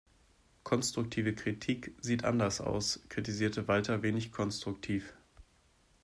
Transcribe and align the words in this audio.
Konstruktive 0.63 1.35
Kritik 1.35 1.93
sieht 2.01 2.25
anders 2.25 2.59
aus, 2.59 3.01
kritisierte 3.09 3.67
Walter 3.67 4.01
wenig 4.01 4.31
konstruktiv. 4.31 5.13